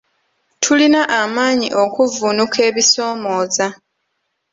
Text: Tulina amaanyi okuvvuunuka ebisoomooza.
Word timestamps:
Tulina 0.63 1.01
amaanyi 1.21 1.67
okuvvuunuka 1.83 2.57
ebisoomooza. 2.69 3.67